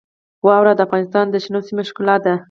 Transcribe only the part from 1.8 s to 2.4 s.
ښکلا ده.